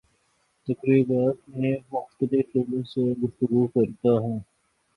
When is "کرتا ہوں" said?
3.67-4.39